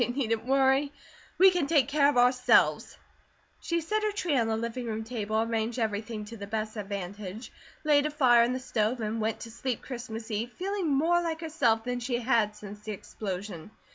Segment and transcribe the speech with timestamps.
[0.01, 0.91] They needn't worry,
[1.37, 2.97] we can take care of ourselves."
[3.59, 7.51] She set her tree on the living room table, arranged everything to the best advantage,
[7.83, 11.41] laid a fire in the stove, and went to sleep Christmas eve, feeling more like
[11.41, 13.69] herself than she had since the explosion.